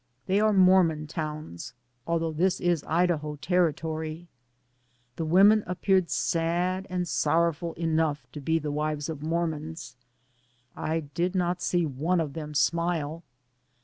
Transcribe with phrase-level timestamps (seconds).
[0.25, 1.73] They are Mormon towns,
[2.07, 4.25] although this is Idaho Ter ritory.
[5.15, 9.95] The women appeared sad and sor rowful enough to be the wives of Mormons.
[10.75, 13.21] I did not see one of them smile.